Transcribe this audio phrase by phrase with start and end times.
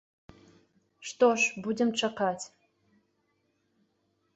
[1.11, 2.45] Што ж, будзем чакаць.